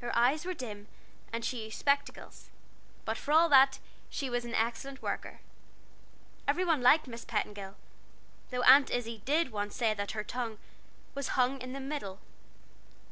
[0.00, 0.86] Her eyes were dim,
[1.32, 2.48] and she used spectacles;
[3.04, 5.40] but for all that, she was an excellent worker.
[6.46, 7.74] Every one liked Miss Petingill
[8.50, 10.58] though Aunt Izzie did once say that her tongue
[11.16, 12.20] "was hung in the middle."